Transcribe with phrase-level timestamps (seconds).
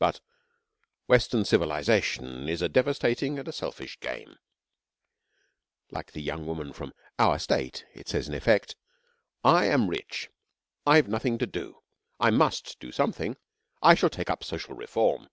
[0.00, 0.20] But
[1.06, 4.34] Western civilisation is a devastating and a selfish game.
[5.92, 8.74] Like the young woman from 'our State,' it says in effect:
[9.44, 10.28] 'I am rich.
[10.84, 11.84] I've nothing to do.
[12.18, 13.36] I must do something.
[13.80, 15.28] I shall take up social reform.'